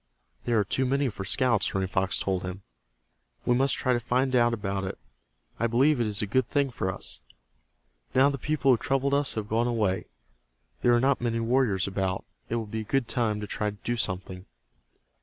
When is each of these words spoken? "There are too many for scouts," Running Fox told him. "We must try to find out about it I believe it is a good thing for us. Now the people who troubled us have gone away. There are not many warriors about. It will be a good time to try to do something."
"There 0.45 0.57
are 0.57 0.63
too 0.63 0.87
many 0.87 1.09
for 1.09 1.23
scouts," 1.23 1.75
Running 1.75 1.87
Fox 1.87 2.17
told 2.17 2.41
him. 2.41 2.63
"We 3.45 3.53
must 3.53 3.75
try 3.75 3.93
to 3.93 3.99
find 3.99 4.35
out 4.35 4.51
about 4.51 4.83
it 4.83 4.97
I 5.59 5.67
believe 5.67 5.99
it 6.01 6.07
is 6.07 6.23
a 6.23 6.25
good 6.25 6.47
thing 6.47 6.71
for 6.71 6.91
us. 6.91 7.19
Now 8.15 8.27
the 8.31 8.39
people 8.39 8.71
who 8.71 8.77
troubled 8.77 9.13
us 9.13 9.35
have 9.35 9.47
gone 9.47 9.67
away. 9.67 10.07
There 10.81 10.95
are 10.95 10.99
not 10.99 11.21
many 11.21 11.39
warriors 11.39 11.87
about. 11.87 12.25
It 12.49 12.55
will 12.55 12.65
be 12.65 12.81
a 12.81 12.83
good 12.83 13.07
time 13.07 13.39
to 13.41 13.45
try 13.45 13.69
to 13.69 13.77
do 13.83 13.95
something." 13.95 14.47